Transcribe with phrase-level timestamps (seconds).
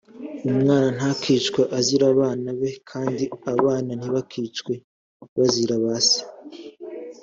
[0.53, 4.73] umwana ntakicwe azira abana be kandi abana ntibakicwe
[5.35, 6.19] bazira ba se